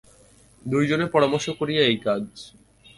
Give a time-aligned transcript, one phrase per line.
[0.65, 2.23] দুইজনে পরামর্শ করিয়া এই কাজ।